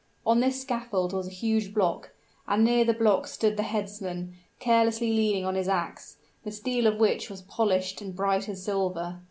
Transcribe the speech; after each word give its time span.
On 0.25 0.39
this 0.39 0.59
scaffold 0.59 1.13
was 1.13 1.27
a 1.27 1.31
huge 1.31 1.75
block: 1.75 2.09
and 2.47 2.63
near 2.63 2.83
the 2.83 2.91
block 2.91 3.27
stood 3.27 3.55
the 3.55 3.61
headsman, 3.61 4.33
carelessly 4.59 5.13
leaning 5.13 5.45
on 5.45 5.53
his 5.53 5.67
ax, 5.67 6.17
the 6.43 6.51
steel 6.51 6.87
of 6.87 6.97
which 6.97 7.29
was 7.29 7.43
polished 7.43 8.01
and 8.01 8.15
bright 8.15 8.49
as 8.49 8.63
silver. 8.65 9.19